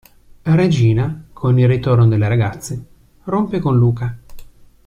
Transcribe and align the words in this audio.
Regina, 0.55 1.25
con 1.31 1.59
il 1.59 1.67
ritorno 1.67 2.07
delle 2.07 2.27
ragazze, 2.27 2.85
rompe 3.25 3.59
con 3.59 3.77
Luca. 3.77 4.17